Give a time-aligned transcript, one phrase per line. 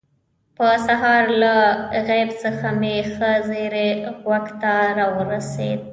[0.57, 1.53] په سهار له
[2.07, 3.89] غیب څخه مې ښه زیری
[4.23, 5.79] غوږ ته راورسېد.